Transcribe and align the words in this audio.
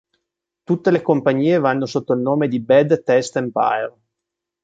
Tutte 0.63 0.89
le 0.89 1.03
compagnie 1.03 1.59
vanno 1.59 1.85
sotto 1.85 2.13
il 2.13 2.21
nome 2.21 2.47
di 2.47 2.59
Bad 2.59 3.03
Taste 3.03 3.37
Empire. 3.37 3.95